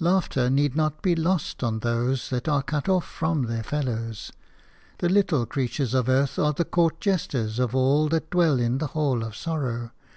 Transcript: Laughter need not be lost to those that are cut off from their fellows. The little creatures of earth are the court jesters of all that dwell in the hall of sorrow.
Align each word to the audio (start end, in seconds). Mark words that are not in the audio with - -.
Laughter 0.00 0.50
need 0.50 0.74
not 0.74 1.00
be 1.00 1.14
lost 1.14 1.58
to 1.60 1.78
those 1.78 2.28
that 2.30 2.48
are 2.48 2.60
cut 2.60 2.88
off 2.88 3.04
from 3.04 3.44
their 3.44 3.62
fellows. 3.62 4.32
The 4.98 5.08
little 5.08 5.46
creatures 5.46 5.94
of 5.94 6.08
earth 6.08 6.40
are 6.40 6.52
the 6.52 6.64
court 6.64 7.00
jesters 7.00 7.60
of 7.60 7.72
all 7.72 8.08
that 8.08 8.30
dwell 8.30 8.58
in 8.58 8.78
the 8.78 8.88
hall 8.98 9.22
of 9.22 9.36
sorrow. 9.36 9.92